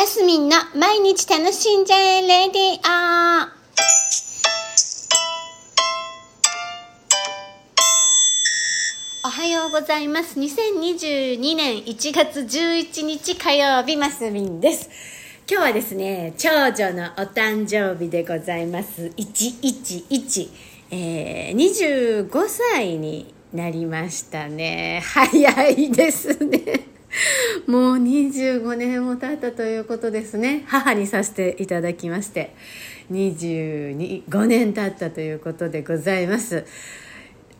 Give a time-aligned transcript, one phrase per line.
[0.00, 3.48] マスミンの毎日楽しんじゃえレディオ
[9.26, 10.40] おはようございます。
[10.40, 14.88] 2022年1月11日火曜日、マスミンです。
[15.46, 19.12] 今日はですね、長女のお誕生日でございます。
[19.18, 20.48] 111。
[20.92, 25.02] えー、25歳になりましたね。
[25.04, 26.89] 早いですね。
[27.70, 30.64] もう25年も経ったということですね。
[30.66, 32.52] 母にさせていただきまして、
[33.12, 36.64] 25年経ったということでございます。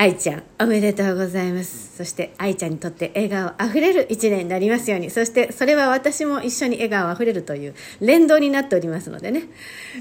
[0.00, 1.96] 愛ちゃん、おめでとうございます。
[1.96, 5.10] そして愛ちゃんにとって笑顔あふれる一年になりますように。
[5.10, 9.48] そしてそれは私も一緒に笑顔あふれるという連動になっておりますのでね。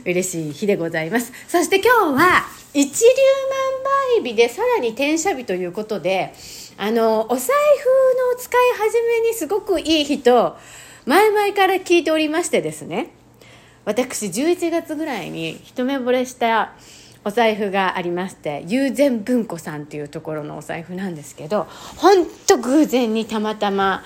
[0.05, 1.33] 嬉しい日でございます。
[1.47, 3.07] そして今日は一粒
[4.21, 6.31] 万倍日でさらに転写日ということで、
[6.77, 10.57] あの、お財布の使い始めにすごくいい日と、
[11.07, 13.09] 前々から聞いておりましてですね。
[13.83, 16.75] 私11月ぐらいに一目惚れした
[17.27, 24.01] お財布がありまして友禅文庫さんっていうところのお財布なんですけど本当偶然にたまたま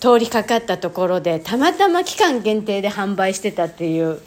[0.00, 4.18] 通りかかったところでたまたま期間限定で販売してたっていう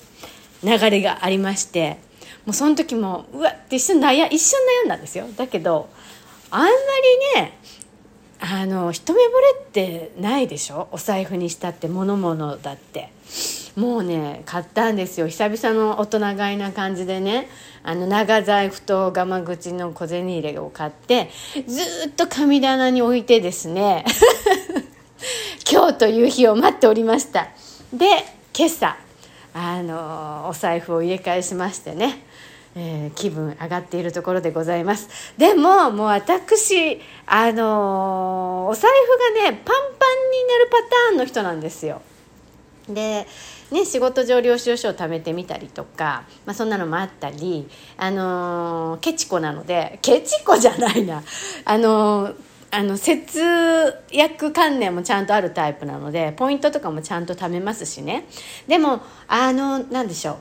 [0.64, 1.98] 流れがありまして
[2.46, 5.26] もうその時もうわって一瞬悩一瞬悩んだんですよ。
[5.36, 5.90] だけど
[6.52, 6.68] あんま
[7.36, 7.58] りね
[8.40, 9.30] あの一目惚れ
[9.64, 10.88] ってないでしょ？
[10.92, 13.10] お財布にしたって物々だって。
[13.78, 15.28] もうね買ったんですよ。
[15.28, 17.48] 久々の大人買いな感じでね。
[17.84, 21.30] あの長財布とガマ口の小銭入れを買って
[21.68, 24.04] ずっと神棚に置いてですね。
[25.72, 27.50] 今日という日を待っておりました。
[27.94, 28.08] で
[28.58, 28.98] 今朝
[29.54, 32.24] あのお財布を入れ替えしましてね。
[32.76, 35.08] えー、気分上がっているところでございます。
[35.38, 38.92] でももう私あの、お財
[39.36, 42.02] 布がねパンパンになるパターンの人なんですよ。
[42.90, 43.28] で
[43.72, 51.24] ね、仕事上領収書を貯めてみたりとか、まあ、そんなのもあったり、あのー、ケチコなのでケチコじゃないな。
[51.66, 53.40] あのーあの節
[54.12, 58.26] 約観念もちゃんとあるタイプなのでポイントとかもちゃんと貯めますしね。
[58.68, 60.38] でもあのなんでしょう。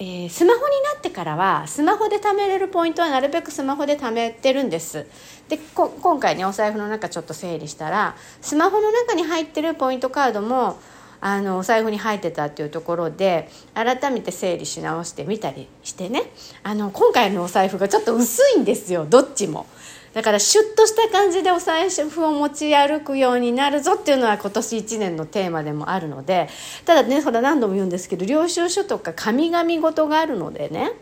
[0.00, 0.64] えー、スマホに
[0.94, 5.06] なってからはスマホで貯めれるポイントはなるべくスマホで貯めてるんです。
[5.48, 10.78] で今回ねお財布の中ちょっと整理したらスマホの中に入ってるポイントカードも
[11.20, 16.24] あのお財布に入ってたっていうところで改めて整理し直してみたりしてね
[16.62, 19.66] あの今回のお財布がちょっと薄いんですよどっちも。
[20.14, 26.48] だからシュッとした感じでお財布を持ち歩くようになるぞっていうのは今年1年のテーマでもあるので
[26.84, 30.92] ただねそれ何度も言うんですけど領収書とか紙紙事があるのでね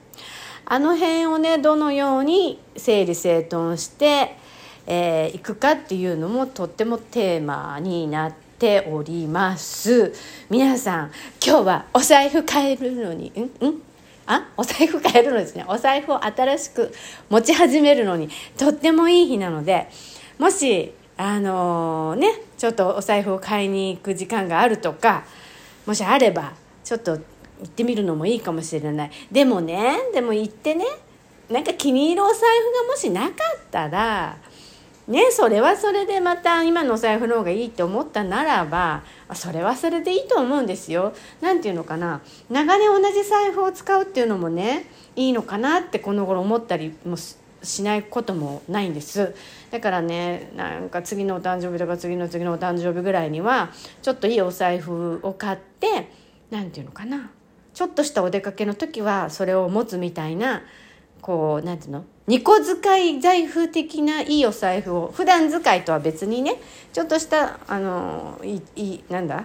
[0.65, 4.37] あの辺をねどのように整理整頓して
[4.87, 10.13] い、えー、くかっていうのもとってもテーマになってております。
[10.49, 11.13] 皆さん
[11.45, 13.51] 今日はお財布変えるのにうん？
[13.61, 13.83] うん？
[14.27, 14.49] あ？
[14.57, 15.65] お財布変えるのですね。
[15.69, 16.93] お財布を新しく
[17.29, 19.89] 持ち始めるのにとってもいい日なので
[20.39, 22.29] もしあのー、ね
[22.59, 25.25] ちょっとお財布を買いに行く時間があるとか
[25.87, 26.53] もしあれば
[26.85, 27.21] ちょっと行
[27.65, 29.11] ってみるのもいいかもしれない。
[29.33, 30.85] でもねでも行ってね
[31.49, 34.37] なんか気に入るお財布がもしなかったら
[35.09, 39.03] ねそれはそれでまた今のお財布の方がいいって思ったならば
[39.35, 41.13] それはそれでいいと思うんですよ。
[41.41, 42.21] なんていうのかな。
[42.51, 49.35] 長年同じ財布を使うっていうのもねいいのかなってこの頃思ったりもしないこともないんです。
[49.71, 53.71] だからねなんか次のお誕生日とか次の次のお誕生日ぐらいには
[54.03, 56.11] ちょっといいお財布を買って
[56.51, 57.31] 何ていうのかな。
[57.75, 60.63] ちょっとしたお出かけの時はそれを持つみたいな
[61.27, 66.61] こう何ていうの？2個使い財布的ないいお財布を普段使いとは別にね
[66.93, 69.45] ちょっとしたあのいいなんだ？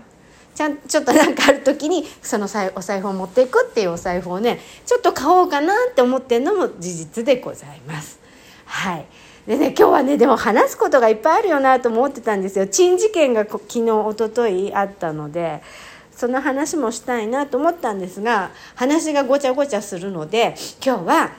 [0.54, 8.20] ちゃんちょっとなんかある時にそのお財布を持っていくっていうお財布をねちょっと買おうかなって思ってるのも事実でございます。
[8.66, 9.06] はい。
[9.48, 12.68] でね今日はねでも話すことがいっぱいあるよなと思ってたんですよ。
[12.68, 15.64] 珍事件が昨日一昨日あったので
[16.16, 20.54] その話もしたいなと思ったんですが話がごちゃごちゃするので
[20.86, 21.32] 今日は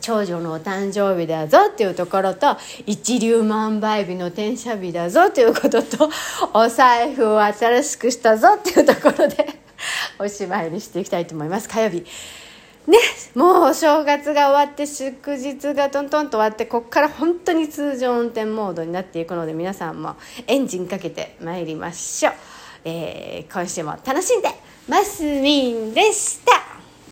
[0.00, 2.56] 長女のお誕生日だぞっていうところと
[2.86, 6.10] 一粒万倍日の転写日だぞということと
[6.54, 9.60] お財布を新しくしたぞっていうところで
[10.18, 11.68] おしまいにしていきたいと思います。
[11.68, 12.04] 火曜日。
[12.86, 12.98] ね
[13.34, 20.16] もうお正月が終わって祝日がトントンと終わってここから本当に通常運転モードになっていくので皆さんも
[20.46, 22.32] エンジンかけてまいりましょう、
[22.84, 24.48] えー、今週も楽しんで
[24.88, 26.89] マスミンでした。